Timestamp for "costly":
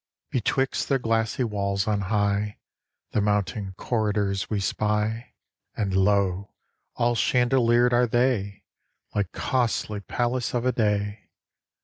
9.31-9.99